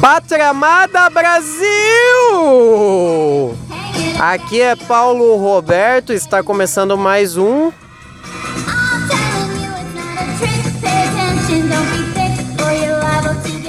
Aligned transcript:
Pátria 0.00 0.48
amada 0.48 1.10
Brasil! 1.10 1.60
Aqui 4.18 4.62
é 4.62 4.74
Paulo 4.74 5.36
Roberto, 5.36 6.14
está 6.14 6.42
começando 6.42 6.96
mais 6.96 7.36
um. 7.36 7.70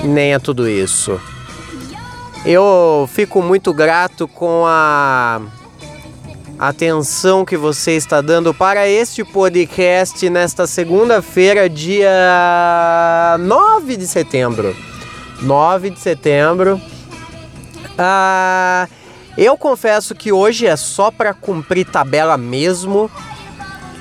Nem 0.06 0.34
é 0.34 0.40
tudo 0.40 0.70
isso. 0.70 1.20
Eu 2.46 3.10
fico 3.14 3.42
muito 3.42 3.74
grato 3.74 4.26
com 4.26 4.64
a 4.66 5.42
atenção 6.58 7.44
que 7.44 7.58
você 7.58 7.92
está 7.92 8.22
dando 8.22 8.54
para 8.54 8.88
este 8.88 9.26
podcast 9.26 10.30
nesta 10.30 10.66
segunda-feira, 10.66 11.70
dia 11.70 13.38
9 13.38 13.98
de 13.98 14.08
setembro. 14.08 14.91
9 15.42 15.90
de 15.90 16.00
setembro. 16.00 16.80
Ah, 17.98 18.88
eu 19.38 19.58
confesso 19.58 20.14
que 20.14 20.32
hoje 20.32 20.66
é 20.68 20.76
só 20.76 21.10
para 21.12 21.34
cumprir 21.34 21.86
tabela 21.86 22.38
mesmo. 22.38 23.10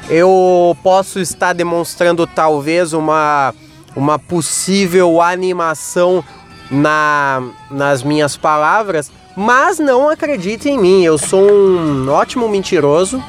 Eu 0.09 0.77
posso 0.83 1.21
estar 1.21 1.53
demonstrando 1.53 2.27
talvez 2.27 2.93
uma, 2.93 3.55
uma 3.95 4.19
possível 4.19 5.21
animação 5.21 6.25
na, 6.71 7.43
nas 7.71 8.03
minhas 8.03 8.37
palavras, 8.37 9.11
mas 9.37 9.79
não 9.79 10.09
acredite 10.09 10.69
em 10.69 10.79
mim, 10.79 11.03
eu 11.03 11.19
sou 11.19 11.51
um 11.51 12.09
ótimo 12.09 12.49
mentiroso 12.49 13.23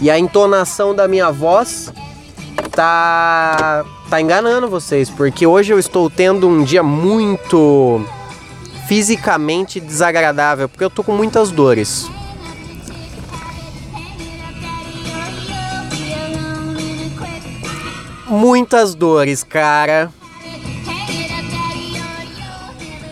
e 0.00 0.10
a 0.10 0.18
entonação 0.18 0.94
da 0.94 1.08
minha 1.08 1.30
voz 1.30 1.92
tá 2.70 3.84
tá 4.08 4.20
enganando 4.20 4.68
vocês, 4.68 5.10
porque 5.10 5.46
hoje 5.46 5.72
eu 5.72 5.78
estou 5.78 6.08
tendo 6.08 6.48
um 6.48 6.64
dia 6.64 6.82
muito 6.82 8.04
fisicamente 8.86 9.78
desagradável, 9.78 10.68
porque 10.68 10.82
eu 10.82 10.90
tô 10.90 11.04
com 11.04 11.12
muitas 11.12 11.50
dores. 11.50 12.10
Muitas 18.26 18.94
dores, 18.94 19.42
cara. 19.42 20.10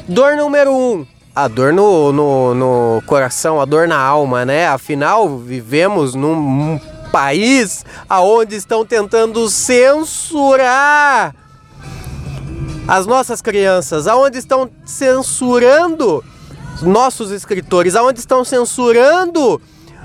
Dor 0.09 0.37
número 0.37 0.73
um, 0.73 1.07
a 1.35 1.49
dor 1.49 1.73
no, 1.73 2.13
no, 2.13 2.55
no 2.55 3.03
coração, 3.07 3.61
a 3.61 3.65
dor 3.65 3.89
na 3.89 3.99
alma, 3.99 4.45
né? 4.45 4.69
Afinal, 4.69 5.39
vivemos 5.39 6.15
num 6.15 6.79
país 7.07 7.85
aonde 8.09 8.57
estão 8.57 8.85
tentando 8.85 9.49
censurar 9.49 11.35
as 12.87 13.07
nossas 13.07 13.43
crianças, 13.43 14.07
aonde 14.07 14.39
estão 14.39 14.71
censurando 14.85 16.23
nossos 16.83 17.31
escritores, 17.31 17.97
aonde 17.97 18.21
estão 18.21 18.45
censurando 18.45 19.61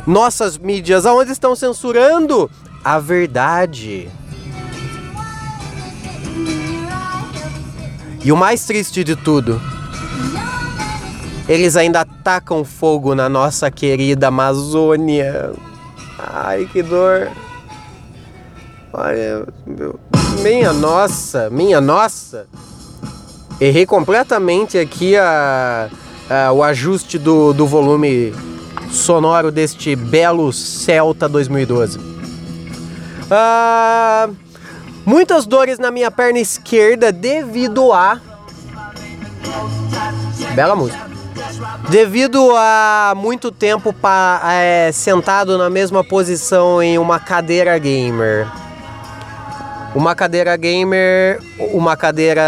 nossas 0.08 0.58
mídias, 0.58 1.06
aonde 1.06 1.32
estão 1.32 1.56
censurando 1.56 2.50
a 2.84 2.98
verdade. 2.98 4.10
E 8.24 8.32
o 8.32 8.38
mais 8.38 8.66
triste 8.66 9.04
de 9.04 9.16
tudo, 9.16 9.62
eles 11.48 11.76
ainda 11.76 12.02
atacam 12.02 12.64
fogo 12.64 13.16
na 13.16 13.28
nossa 13.28 13.70
querida 13.70 14.28
Amazônia. 14.28 15.52
Ai, 16.30 16.69
que 16.72 16.83
dor. 16.83 17.31
Olha, 18.94 19.47
meu, 19.66 20.00
minha 20.44 20.72
nossa, 20.72 21.50
minha 21.50 21.81
nossa. 21.81 22.45
Errei 23.59 23.86
completamente 23.86 24.77
aqui 24.77 25.16
a, 25.16 25.89
a 26.30 26.52
o 26.52 26.64
ajuste 26.64 27.17
do, 27.17 27.53
do 27.53 27.66
volume 27.66 28.33
sonoro 28.92 29.52
deste 29.52 29.95
belo 29.95 30.52
Celta 30.52 31.27
2012. 31.27 31.99
Ah, 33.30 34.30
muitas 35.05 35.45
dores 35.45 35.80
na 35.80 35.89
minha 35.89 36.11
perna 36.11 36.39
esquerda 36.39 37.11
devido 37.11 37.93
a. 37.93 38.20
Bela 40.54 40.76
música. 40.76 41.11
Devido 41.89 42.52
a 42.56 43.14
muito 43.16 43.52
tempo 43.52 43.92
pa, 43.92 44.42
é, 44.54 44.92
sentado 44.92 45.58
na 45.58 45.70
mesma 45.70 46.04
posição 46.04 46.82
em 46.82 46.98
uma 46.98 47.20
cadeira 47.20 47.78
gamer. 47.78 48.48
Uma 49.94 50.16
cadeira 50.16 50.56
gamer, 50.56 51.40
uma 51.73 51.98
cadeira 51.98 52.42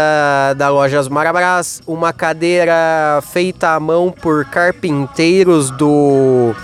da 0.56 0.70
lojas 0.70 1.08
Marabras, 1.08 1.82
uma 1.86 2.10
cadeira 2.12 3.22
feita 3.32 3.74
à 3.74 3.80
mão 3.80 4.10
por 4.10 4.46
carpinteiros 4.46 5.70
do 5.70 6.54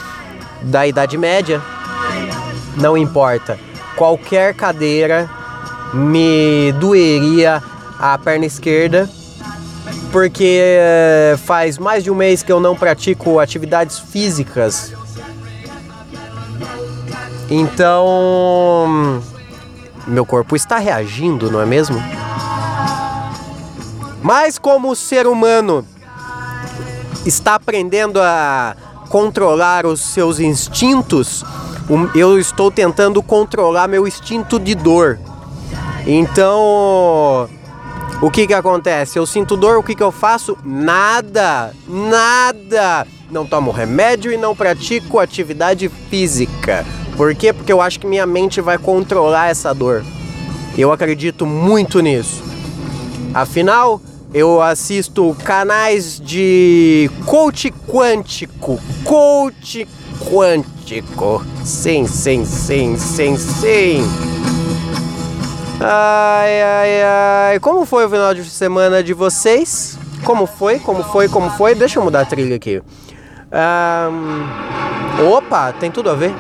da 0.62 0.86
Idade 0.86 1.18
Média. 1.18 1.60
Não 2.76 2.96
importa. 2.96 3.58
Qualquer 3.94 4.54
cadeira 4.54 5.28
me 5.92 6.72
doeria 6.78 7.62
a 7.98 8.16
perna 8.16 8.46
esquerda 8.46 9.06
porque 10.12 10.60
eh, 10.60 11.36
faz 11.44 11.78
mais 11.78 12.02
de 12.02 12.10
um 12.10 12.14
mês 12.14 12.42
que 12.42 12.50
eu 12.50 12.60
não 12.60 12.74
pratico 12.74 13.38
atividades 13.38 13.98
físicas. 13.98 14.92
Então, 17.48 19.20
meu 20.06 20.24
corpo 20.24 20.54
está 20.54 20.78
reagindo, 20.78 21.50
não 21.50 21.60
é 21.60 21.66
mesmo? 21.66 22.00
Mas 24.22 24.58
como 24.58 24.90
o 24.90 24.96
ser 24.96 25.26
humano 25.26 25.84
está 27.24 27.54
aprendendo 27.54 28.20
a 28.20 28.76
controlar 29.08 29.86
os 29.86 30.00
seus 30.00 30.38
instintos, 30.38 31.44
eu 32.14 32.38
estou 32.38 32.70
tentando 32.70 33.22
controlar 33.22 33.88
meu 33.88 34.06
instinto 34.06 34.58
de 34.58 34.74
dor. 34.74 35.18
Então, 36.06 37.48
o 38.22 38.30
que 38.30 38.46
que 38.46 38.54
acontece? 38.54 39.18
Eu 39.18 39.26
sinto 39.26 39.56
dor, 39.56 39.78
o 39.78 39.82
que 39.82 39.94
que 39.94 40.02
eu 40.02 40.12
faço? 40.12 40.56
Nada, 40.64 41.74
nada. 41.88 43.06
Não 43.30 43.46
tomo 43.46 43.70
remédio 43.70 44.30
e 44.30 44.36
não 44.36 44.54
pratico 44.54 45.18
atividade 45.18 45.88
física. 45.88 46.84
Por 47.16 47.34
quê? 47.34 47.52
Porque 47.52 47.72
eu 47.72 47.80
acho 47.80 47.98
que 47.98 48.06
minha 48.06 48.26
mente 48.26 48.60
vai 48.60 48.76
controlar 48.76 49.48
essa 49.48 49.72
dor. 49.72 50.04
Eu 50.76 50.92
acredito 50.92 51.46
muito 51.46 52.00
nisso. 52.00 52.42
Afinal, 53.32 54.00
eu 54.34 54.60
assisto 54.60 55.34
canais 55.42 56.20
de 56.20 57.10
coach 57.24 57.72
quântico. 57.88 58.78
Coach 59.02 59.88
quântico. 60.30 61.44
Sim, 61.64 62.06
sim, 62.06 62.44
sim, 62.44 62.96
sim, 62.96 63.36
sim. 63.36 64.02
Ai, 65.82 66.62
ai, 66.62 67.02
ai. 67.02 67.58
Como 67.58 67.86
foi 67.86 68.04
o 68.04 68.10
final 68.10 68.34
de 68.34 68.44
semana 68.44 69.02
de 69.02 69.14
vocês? 69.14 69.98
Como 70.24 70.46
foi? 70.46 70.78
Como 70.78 71.02
foi? 71.02 71.26
Como 71.26 71.48
foi? 71.52 71.74
Deixa 71.74 71.98
eu 71.98 72.04
mudar 72.04 72.20
a 72.20 72.24
trilha 72.26 72.54
aqui. 72.56 72.82
Um... 73.50 75.30
Opa, 75.32 75.72
tem 75.72 75.90
tudo 75.90 76.10
a 76.10 76.14
ver. 76.14 76.34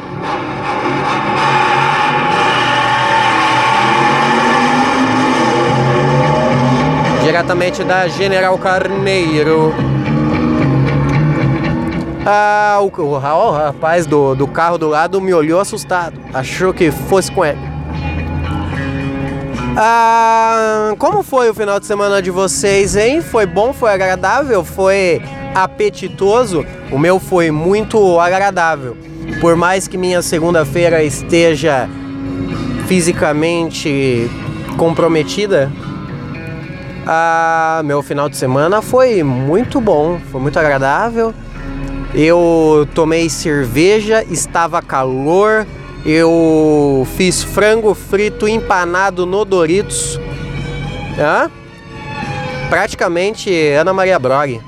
Diretamente 7.24 7.82
da 7.82 8.08
General 8.08 8.58
Carneiro. 8.58 9.72
Ah, 12.26 12.78
o, 12.82 13.00
o, 13.00 13.14
o 13.14 13.50
rapaz 13.52 14.04
do, 14.04 14.34
do 14.34 14.46
carro 14.46 14.76
do 14.76 14.88
lado 14.88 15.18
me 15.18 15.32
olhou 15.32 15.60
assustado. 15.60 16.20
Achou 16.34 16.74
que 16.74 16.90
fosse 16.90 17.32
com 17.32 17.42
ele. 17.42 17.79
Ah, 19.76 20.94
como 20.98 21.22
foi 21.22 21.48
o 21.48 21.54
final 21.54 21.78
de 21.78 21.86
semana 21.86 22.20
de 22.20 22.30
vocês, 22.30 22.96
hein? 22.96 23.22
Foi 23.22 23.46
bom? 23.46 23.72
Foi 23.72 23.92
agradável? 23.92 24.64
Foi 24.64 25.22
apetitoso? 25.54 26.66
O 26.90 26.98
meu 26.98 27.20
foi 27.20 27.50
muito 27.50 28.18
agradável. 28.18 28.96
Por 29.40 29.54
mais 29.56 29.86
que 29.86 29.96
minha 29.96 30.22
segunda-feira 30.22 31.04
esteja 31.04 31.88
fisicamente 32.88 34.28
comprometida, 34.76 35.70
ah, 37.06 37.80
meu 37.84 38.02
final 38.02 38.28
de 38.28 38.36
semana 38.36 38.82
foi 38.82 39.22
muito 39.22 39.80
bom, 39.80 40.18
foi 40.32 40.40
muito 40.40 40.58
agradável. 40.58 41.32
Eu 42.12 42.88
tomei 42.92 43.30
cerveja, 43.30 44.24
estava 44.28 44.82
calor, 44.82 45.64
eu 46.04 47.06
fiz 47.16 47.42
frango 47.42 47.94
frito 47.94 48.48
empanado 48.48 49.26
no 49.26 49.44
Doritos. 49.44 50.18
Hã? 51.18 51.50
Praticamente 52.68 53.52
Ana 53.72 53.92
Maria 53.92 54.18
Brog. 54.18 54.60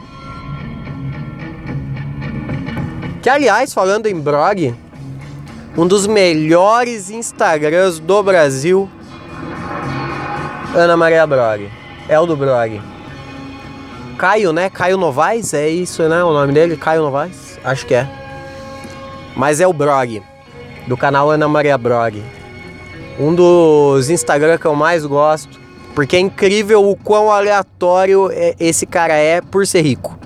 Que 3.23 3.31
aliás, 3.31 3.73
falando 3.73 4.07
em 4.07 4.19
Brog, 4.19 4.75
um 5.77 5.87
dos 5.87 6.07
melhores 6.07 7.09
Instagrams 7.09 7.99
do 7.99 8.23
Brasil, 8.23 8.91
Ana 10.75 10.97
Maria 10.97 11.27
Brog. 11.27 11.71
É 12.09 12.19
o 12.19 12.27
do 12.27 12.37
Brog. 12.37 12.81
Caio, 14.19 14.53
né? 14.53 14.69
Caio 14.69 14.99
Novaes, 14.99 15.55
é 15.55 15.69
isso, 15.69 16.03
né? 16.09 16.23
O 16.23 16.33
nome 16.33 16.53
dele, 16.53 16.77
Caio 16.77 17.03
Novaes? 17.03 17.59
Acho 17.65 17.87
que 17.87 17.95
é. 17.95 18.09
Mas 19.35 19.61
é 19.61 19.67
o 19.67 19.73
Brog, 19.73 20.23
do 20.87 20.97
canal 20.97 21.31
Ana 21.31 21.49
Maria 21.49 21.77
Brog. 21.79 22.23
Um 23.19 23.35
dos 23.35 24.11
Instagram 24.11 24.59
que 24.59 24.67
eu 24.67 24.75
mais 24.75 25.05
gosto, 25.05 25.61
porque 25.95 26.17
é 26.17 26.21
incrível 26.21 26.89
o 26.89 26.97
quão 26.97 27.31
aleatório 27.31 28.31
é, 28.33 28.55
esse 28.59 28.87
cara 28.87 29.15
é 29.15 29.41
por 29.41 29.67
ser 29.67 29.83
rico. 29.83 30.19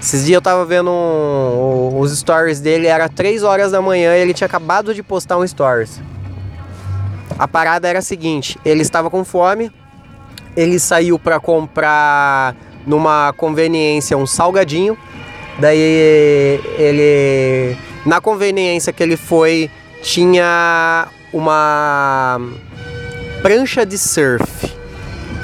Esses 0.00 0.24
dias 0.24 0.36
eu 0.36 0.40
tava 0.40 0.64
vendo 0.64 0.90
um, 0.90 1.98
os 1.98 2.16
stories 2.18 2.58
dele, 2.60 2.86
era 2.86 3.08
3 3.08 3.42
horas 3.42 3.72
da 3.72 3.82
manhã 3.82 4.16
e 4.16 4.20
ele 4.20 4.32
tinha 4.32 4.46
acabado 4.46 4.94
de 4.94 5.02
postar 5.02 5.36
um 5.36 5.46
stories. 5.46 6.00
A 7.38 7.46
parada 7.46 7.86
era 7.86 7.98
a 7.98 8.02
seguinte: 8.02 8.58
ele 8.64 8.80
estava 8.80 9.10
com 9.10 9.24
fome, 9.24 9.70
ele 10.56 10.78
saiu 10.78 11.18
para 11.18 11.38
comprar 11.38 12.56
numa 12.86 13.34
conveniência 13.36 14.16
um 14.16 14.26
salgadinho. 14.26 14.96
Daí 15.58 15.78
ele 16.78 17.76
na 18.04 18.20
conveniência 18.20 18.92
que 18.92 19.02
ele 19.02 19.16
foi 19.16 19.70
tinha 20.02 21.08
uma 21.32 22.40
prancha 23.42 23.84
de 23.84 23.98
surf 23.98 24.72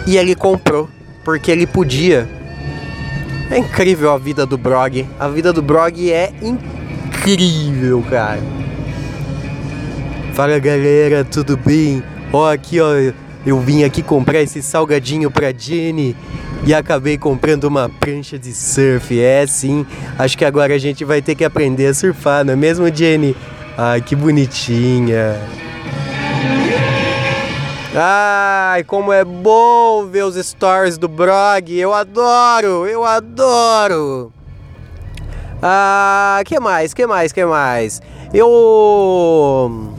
e 0.06 0.16
ele 0.16 0.34
comprou 0.34 0.88
porque 1.24 1.50
ele 1.50 1.66
podia 1.66 2.28
é 3.50 3.58
incrível 3.58 4.10
a 4.12 4.18
vida 4.18 4.44
do 4.44 4.58
Brog. 4.58 5.06
A 5.20 5.28
vida 5.28 5.52
do 5.52 5.62
Brog 5.62 6.10
é 6.10 6.32
incrível, 6.42 8.04
cara. 8.10 8.40
Fala 10.34 10.58
galera, 10.58 11.24
tudo 11.24 11.56
bem? 11.56 12.02
Ó, 12.32 12.50
aqui 12.50 12.80
ó, 12.80 12.88
eu 13.46 13.60
vim 13.60 13.84
aqui 13.84 14.02
comprar 14.02 14.42
esse 14.42 14.62
salgadinho 14.62 15.30
pra 15.30 15.52
Jenny 15.52 16.16
e 16.66 16.74
acabei 16.74 17.16
comprando 17.16 17.64
uma 17.64 17.88
prancha 17.88 18.36
de 18.36 18.52
surf. 18.52 19.18
É 19.18 19.46
sim, 19.46 19.86
acho 20.18 20.36
que 20.36 20.44
agora 20.44 20.74
a 20.74 20.78
gente 20.78 21.04
vai 21.04 21.22
ter 21.22 21.36
que 21.36 21.44
aprender 21.44 21.86
a 21.86 21.94
surfar, 21.94 22.44
não 22.44 22.52
é 22.52 22.56
mesmo, 22.56 22.92
Jenny? 22.92 23.36
Ai, 23.78 24.00
que 24.00 24.16
bonitinha. 24.16 25.40
Ai, 27.94 28.82
como 28.84 29.12
é 29.12 29.24
bom 29.24 30.06
ver 30.06 30.24
os 30.24 30.34
stories 30.34 30.98
do 30.98 31.08
Brog. 31.08 31.72
Eu 31.72 31.94
adoro, 31.94 32.84
eu 32.86 33.04
adoro. 33.04 34.32
Ah, 35.62 36.42
que 36.44 36.58
mais? 36.58 36.92
Que 36.92 37.06
mais? 37.06 37.32
Que 37.32 37.44
mais? 37.44 38.02
Eu 38.34 39.94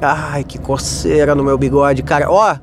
Ai, 0.00 0.44
que 0.44 0.58
coceira 0.58 1.34
no 1.34 1.42
meu 1.42 1.56
bigode, 1.56 2.02
cara. 2.02 2.30
Ó, 2.30 2.56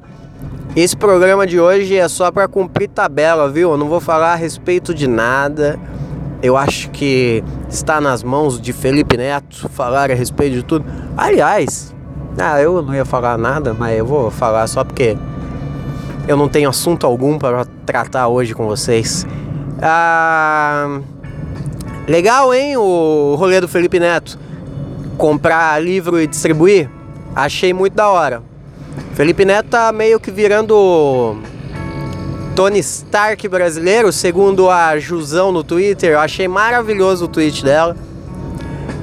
esse 0.75 0.97
programa 0.97 1.45
de 1.45 1.59
hoje 1.59 1.95
é 1.95 2.07
só 2.07 2.31
para 2.31 2.47
cumprir 2.47 2.87
tabela, 2.87 3.47
viu? 3.47 3.71
Eu 3.71 3.77
não 3.77 3.87
vou 3.87 3.99
falar 3.99 4.33
a 4.33 4.35
respeito 4.35 4.91
de 4.91 5.07
nada. 5.07 5.79
Eu 6.41 6.57
acho 6.57 6.89
que 6.89 7.43
está 7.69 8.01
nas 8.01 8.23
mãos 8.23 8.59
de 8.59 8.73
Felipe 8.73 9.15
Neto 9.15 9.69
falar 9.69 10.09
a 10.09 10.15
respeito 10.15 10.55
de 10.55 10.63
tudo. 10.63 10.83
Aliás, 11.15 11.93
ah, 12.39 12.59
eu 12.59 12.81
não 12.81 12.95
ia 12.95 13.05
falar 13.05 13.37
nada, 13.37 13.75
mas 13.77 13.97
eu 13.97 14.05
vou 14.05 14.31
falar 14.31 14.65
só 14.65 14.83
porque 14.83 15.15
eu 16.27 16.35
não 16.35 16.49
tenho 16.49 16.67
assunto 16.69 17.05
algum 17.05 17.37
para 17.37 17.65
tratar 17.85 18.27
hoje 18.27 18.55
com 18.55 18.65
vocês. 18.65 19.27
Ah, 19.79 21.01
legal, 22.07 22.51
hein? 22.51 22.77
O 22.77 23.35
rolê 23.37 23.61
do 23.61 23.67
Felipe 23.67 23.99
Neto. 23.99 24.39
Comprar 25.19 25.79
livro 25.79 26.19
e 26.19 26.25
distribuir. 26.25 26.89
Achei 27.35 27.73
muito 27.73 27.93
da 27.93 28.09
hora. 28.09 28.52
Felipe 29.15 29.45
Neto 29.45 29.69
tá 29.69 29.91
meio 29.91 30.19
que 30.19 30.31
virando 30.31 31.37
Tony 32.55 32.79
Stark 32.79 33.47
brasileiro, 33.47 34.11
segundo 34.11 34.71
a 34.71 34.97
Jusão 34.97 35.51
no 35.51 35.63
Twitter. 35.63 36.13
Eu 36.13 36.19
achei 36.19 36.47
maravilhoso 36.47 37.25
o 37.25 37.27
tweet 37.27 37.63
dela. 37.63 37.95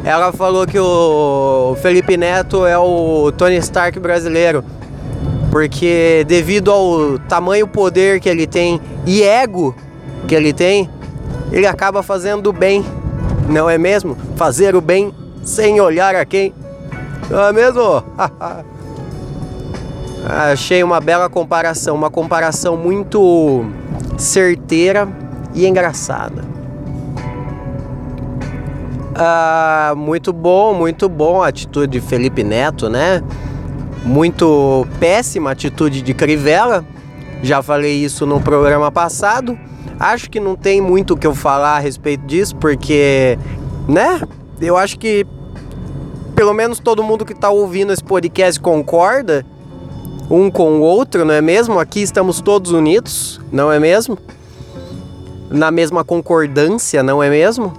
Ela 0.03 0.33
falou 0.33 0.67
que 0.67 0.79
o 0.79 1.77
Felipe 1.81 2.17
Neto 2.17 2.67
é 2.67 2.77
o 2.77 3.31
Tony 3.31 3.57
Stark 3.59 4.01
brasileiro. 4.01 4.65
Porque 5.49 6.25
devido 6.27 6.73
ao 6.73 7.17
tamanho 7.29 7.69
poder 7.69 8.19
que 8.19 8.29
ele 8.29 8.49
tem 8.49 8.81
e 9.07 9.23
ego 9.23 9.77
que 10.27 10.35
ele 10.35 10.53
tem, 10.53 10.91
ele 11.53 11.69
acaba 11.69 12.03
fazendo 12.03 12.49
o 12.49 12.53
bem, 12.53 12.85
não 13.49 13.71
é 13.71 13.79
mesmo? 13.79 14.17
Fazer 14.35 14.75
o 14.75 14.81
bem 14.81 15.15
sem 15.45 15.81
olhar 15.81 16.17
a 16.17 16.25
quem. 16.25 16.53
Não 17.31 17.45
é 17.45 17.53
mesmo? 17.53 18.03
Achei 20.27 20.83
uma 20.83 21.01
bela 21.01 21.29
comparação, 21.29 21.95
uma 21.95 22.11
comparação 22.11 22.77
muito 22.77 23.65
certeira 24.19 25.09
e 25.55 25.67
engraçada. 25.67 26.45
Ah, 29.15 29.95
muito 29.97 30.33
bom, 30.33 30.75
muito 30.75 31.09
bom 31.09 31.43
a 31.43 31.49
atitude 31.49 31.93
de 31.93 32.01
Felipe 32.01 32.45
Neto, 32.45 32.89
né? 32.89 33.23
Muito 34.05 34.87
péssima 34.99 35.51
atitude 35.51 36.03
de 36.03 36.15
Crivella. 36.15 36.85
Já 37.43 37.63
falei 37.63 37.93
isso 37.93 38.27
no 38.27 38.41
programa 38.41 38.91
passado. 38.93 39.59
Acho 39.99 40.31
que 40.31 40.41
não 40.41 40.55
tem 40.55 40.81
muito 40.81 41.15
o 41.15 41.17
que 41.17 41.27
eu 41.27 41.35
falar 41.35 41.77
a 41.77 41.79
respeito 41.79 42.25
disso, 42.27 42.57
porque, 42.57 43.39
né? 43.89 44.21
Eu 44.61 44.77
acho 44.77 44.99
que 44.99 45.27
pelo 46.35 46.55
menos 46.55 46.79
todo 46.79 47.03
mundo 47.03 47.25
que 47.27 47.35
está 47.35 47.51
ouvindo 47.51 47.93
esse 47.93 48.03
podcast 48.03 48.59
concorda 48.59 49.45
um 50.31 50.51
com 50.51 50.79
o 50.79 50.81
outro, 50.81 51.25
não 51.25 51.35
é 51.35 51.41
mesmo? 51.41 51.79
Aqui 51.79 52.01
estamos 52.01 52.41
todos 52.41 52.71
unidos, 52.71 53.41
não 53.51 53.73
é 53.73 53.81
mesmo? 53.81 54.17
Na 55.51 55.71
mesma 55.71 56.05
concordância, 56.05 57.03
não 57.03 57.21
é 57.21 57.29
mesmo? 57.29 57.73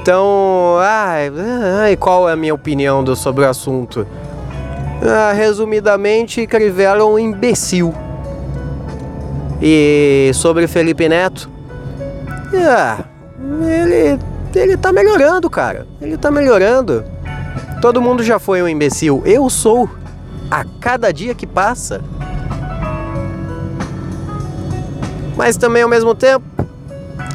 Então, 0.00 0.76
ai, 0.80 1.30
ai, 1.82 1.96
qual 1.96 2.28
é 2.28 2.32
a 2.32 2.36
minha 2.36 2.54
opinião 2.54 3.02
do, 3.02 3.16
sobre 3.16 3.44
o 3.44 3.48
assunto? 3.48 4.06
Ah, 5.02 5.32
resumidamente, 5.32 6.46
Crivella 6.46 7.00
é 7.00 7.04
um 7.04 7.18
imbecil. 7.18 7.92
E 9.60 10.30
sobre 10.34 10.68
Felipe 10.68 11.08
Neto, 11.08 11.50
ah, 12.54 13.04
ele, 13.60 14.18
ele 14.54 14.76
tá 14.76 14.92
melhorando, 14.92 15.50
cara. 15.50 15.86
Ele 16.00 16.16
tá 16.16 16.30
melhorando. 16.30 17.04
Todo 17.82 18.00
mundo 18.00 18.22
já 18.22 18.38
foi 18.38 18.62
um 18.62 18.68
imbecil. 18.68 19.22
Eu 19.26 19.50
sou. 19.50 19.90
A 20.50 20.64
cada 20.80 21.12
dia 21.12 21.34
que 21.34 21.46
passa. 21.46 22.02
Mas 25.36 25.56
também 25.56 25.82
ao 25.82 25.88
mesmo 25.88 26.14
tempo, 26.14 26.44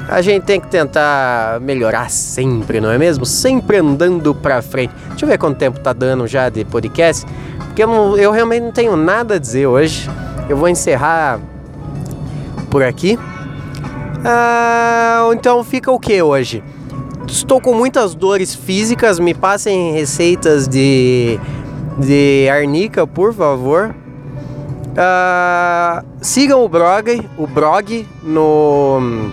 a 0.10 0.22
gente 0.22 0.44
tem 0.44 0.60
que 0.60 0.68
tentar 0.68 1.60
melhorar 1.62 2.10
sempre, 2.10 2.82
não 2.82 2.92
é 2.92 2.98
mesmo? 2.98 3.26
Sempre 3.26 3.78
andando 3.78 4.36
pra 4.36 4.62
frente. 4.62 4.94
Deixa 5.10 5.26
eu 5.26 5.30
ver 5.30 5.38
quanto 5.38 5.58
tempo 5.58 5.80
tá 5.80 5.94
dando 5.94 6.28
já 6.28 6.50
de 6.50 6.66
podcast, 6.66 7.26
porque 7.58 7.84
eu, 7.84 7.88
não, 7.88 8.18
eu 8.18 8.32
realmente 8.32 8.64
não 8.64 8.72
tenho 8.72 8.96
nada 8.98 9.36
a 9.36 9.40
dizer 9.40 9.68
hoje. 9.68 10.10
Eu 10.50 10.58
vou 10.58 10.68
encerrar 10.68 11.40
por 12.70 12.84
aqui. 12.84 13.18
Ah, 14.26 15.30
então 15.34 15.64
fica 15.64 15.92
o 15.92 16.00
que 16.00 16.22
hoje? 16.22 16.64
Estou 17.28 17.62
com 17.62 17.74
muitas 17.74 18.14
dores 18.14 18.54
físicas, 18.54 19.20
me 19.20 19.34
passem 19.34 19.94
receitas 19.94 20.68
de, 20.68 21.40
de 21.98 22.50
arnica, 22.50 23.06
por 23.06 23.34
favor. 23.34 23.96
Ah, 24.98 26.04
sigam 26.22 26.64
o 26.64 26.70
blog, 26.70 27.30
o 27.38 27.48
blog 27.48 28.08
no 28.22 29.32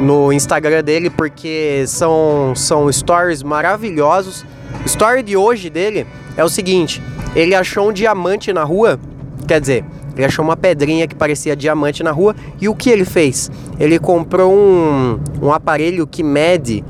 no 0.00 0.32
Instagram 0.32 0.82
dele 0.82 1.10
porque 1.10 1.84
são, 1.86 2.54
são 2.56 2.90
stories 2.90 3.42
maravilhosos. 3.42 4.44
Story 4.86 5.22
de 5.22 5.36
hoje 5.36 5.68
dele 5.68 6.06
é 6.36 6.44
o 6.44 6.48
seguinte: 6.48 7.02
ele 7.36 7.54
achou 7.54 7.90
um 7.90 7.92
diamante 7.92 8.52
na 8.52 8.64
rua, 8.64 8.98
quer 9.46 9.60
dizer, 9.60 9.84
ele 10.16 10.24
achou 10.24 10.44
uma 10.44 10.56
pedrinha 10.56 11.06
que 11.06 11.14
parecia 11.14 11.54
diamante 11.54 12.02
na 12.02 12.10
rua 12.10 12.34
e 12.60 12.68
o 12.68 12.74
que 12.74 12.90
ele 12.90 13.04
fez? 13.04 13.50
Ele 13.78 13.98
comprou 13.98 14.52
um, 14.54 15.20
um 15.42 15.52
aparelho 15.52 16.06
que 16.06 16.22
mede, 16.22 16.84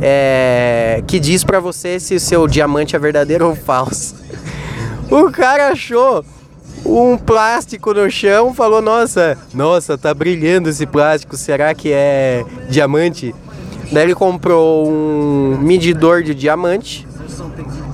é, 0.00 1.02
que 1.06 1.18
diz 1.18 1.44
para 1.44 1.60
você 1.60 2.00
se 2.00 2.14
o 2.14 2.20
seu 2.20 2.46
diamante 2.46 2.96
é 2.96 2.98
verdadeiro 2.98 3.48
ou 3.48 3.54
falso. 3.54 4.14
o 5.10 5.30
cara 5.30 5.68
achou 5.68 6.24
um 6.84 7.16
plástico 7.16 7.92
no 7.92 8.10
chão, 8.10 8.54
falou: 8.54 8.80
Nossa, 8.80 9.36
nossa, 9.52 9.98
tá 9.98 10.12
brilhando 10.14 10.68
esse 10.68 10.86
plástico, 10.86 11.36
será 11.36 11.74
que 11.74 11.92
é 11.92 12.44
diamante? 12.68 13.34
Daí 13.92 14.04
ele 14.04 14.14
comprou 14.14 14.88
um 14.88 15.58
medidor 15.60 16.22
de 16.22 16.32
diamante, 16.32 17.06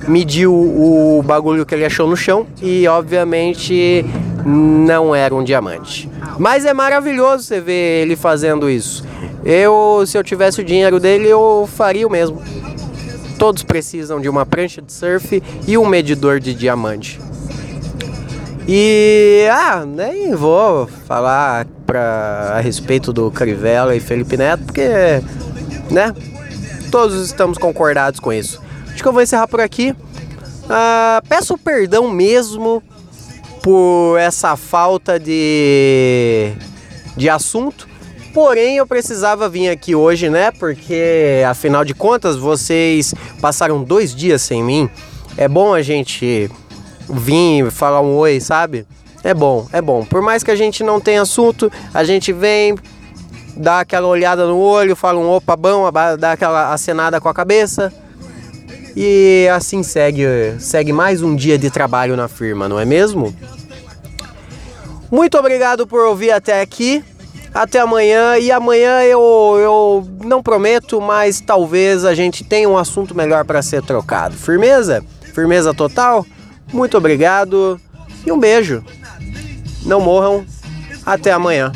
mediu 0.07 0.53
o 0.53 1.23
bagulho 1.25 1.65
que 1.65 1.73
ele 1.73 1.85
achou 1.85 2.07
no 2.07 2.15
chão 2.15 2.45
e, 2.61 2.87
obviamente, 2.87 4.05
não 4.45 5.15
era 5.15 5.33
um 5.33 5.43
diamante. 5.43 6.07
Mas 6.37 6.65
é 6.65 6.73
maravilhoso 6.73 7.43
você 7.43 7.59
ver 7.59 8.03
ele 8.03 8.15
fazendo 8.15 8.69
isso. 8.69 9.03
Eu, 9.49 10.03
se 10.05 10.17
eu 10.17 10.23
tivesse 10.25 10.59
o 10.59 10.63
dinheiro 10.63 10.99
dele, 10.99 11.25
eu 11.29 11.69
faria 11.73 12.05
o 12.05 12.11
mesmo. 12.11 12.41
Todos 13.39 13.63
precisam 13.63 14.19
de 14.19 14.27
uma 14.27 14.45
prancha 14.45 14.81
de 14.81 14.91
surf 14.91 15.41
e 15.65 15.77
um 15.77 15.85
medidor 15.85 16.41
de 16.41 16.53
diamante. 16.53 17.17
E 18.67 19.47
ah, 19.49 19.85
nem 19.85 20.35
vou 20.35 20.87
falar 21.07 21.65
pra, 21.85 22.55
a 22.55 22.59
respeito 22.59 23.13
do 23.13 23.31
Crivella 23.31 23.95
e 23.95 24.01
Felipe 24.01 24.35
Neto, 24.35 24.65
porque, 24.65 24.89
né? 25.89 26.13
Todos 26.91 27.25
estamos 27.25 27.57
concordados 27.57 28.19
com 28.19 28.33
isso. 28.33 28.61
Acho 28.91 29.01
que 29.01 29.07
eu 29.07 29.13
vou 29.13 29.21
encerrar 29.21 29.47
por 29.47 29.61
aqui. 29.61 29.95
Ah, 30.69 31.23
peço 31.29 31.57
perdão 31.57 32.11
mesmo 32.11 32.83
por 33.63 34.17
essa 34.17 34.57
falta 34.57 35.17
de, 35.17 36.51
de 37.15 37.29
assunto. 37.29 37.87
Porém, 38.37 38.77
eu 38.77 38.85
precisava 38.85 39.49
vir 39.49 39.67
aqui 39.67 39.95
hoje, 39.95 40.29
né? 40.29 40.51
Porque 40.51 41.41
afinal 41.49 41.83
de 41.83 41.95
contas, 41.95 42.35
vocês 42.35 43.11
passaram 43.41 43.83
dois 43.83 44.13
dias 44.13 44.43
sem 44.43 44.63
mim. 44.63 44.87
É 45.35 45.47
bom 45.47 45.73
a 45.73 45.81
gente 45.81 46.47
vir 47.09 47.71
falar 47.71 47.99
um 48.01 48.15
oi, 48.15 48.39
sabe? 48.39 48.85
É 49.23 49.33
bom, 49.33 49.67
é 49.73 49.81
bom. 49.81 50.05
Por 50.05 50.21
mais 50.21 50.43
que 50.43 50.51
a 50.51 50.55
gente 50.55 50.83
não 50.83 51.01
tenha 51.01 51.23
assunto, 51.23 51.71
a 51.91 52.03
gente 52.03 52.31
vem, 52.31 52.77
dá 53.55 53.79
aquela 53.79 54.07
olhada 54.07 54.45
no 54.45 54.59
olho, 54.59 54.95
fala 54.95 55.17
um 55.17 55.31
opa 55.31 55.55
bom, 55.55 55.91
dá 56.19 56.33
aquela 56.33 56.71
acenada 56.71 57.19
com 57.19 57.29
a 57.29 57.33
cabeça. 57.33 57.91
E 58.95 59.47
assim 59.51 59.81
segue, 59.81 60.27
segue 60.59 60.93
mais 60.93 61.23
um 61.23 61.35
dia 61.35 61.57
de 61.57 61.71
trabalho 61.71 62.15
na 62.15 62.27
firma, 62.27 62.69
não 62.69 62.79
é 62.79 62.85
mesmo? 62.85 63.35
Muito 65.09 65.39
obrigado 65.39 65.87
por 65.87 66.01
ouvir 66.01 66.29
até 66.29 66.61
aqui. 66.61 67.03
Até 67.57 67.79
amanhã. 67.79 68.37
E 68.37 68.51
amanhã 68.51 69.01
eu, 69.01 69.55
eu 69.59 70.07
não 70.23 70.43
prometo, 70.43 71.01
mas 71.01 71.41
talvez 71.41 72.05
a 72.05 72.13
gente 72.13 72.43
tenha 72.43 72.69
um 72.69 72.77
assunto 72.77 73.15
melhor 73.15 73.43
para 73.45 73.63
ser 73.63 73.81
trocado. 73.81 74.35
Firmeza? 74.35 75.03
Firmeza 75.33 75.73
total? 75.73 76.23
Muito 76.71 76.95
obrigado 76.95 77.81
e 78.23 78.31
um 78.31 78.39
beijo. 78.39 78.83
Não 79.83 79.99
morram. 79.99 80.45
Até 81.03 81.31
amanhã. 81.31 81.71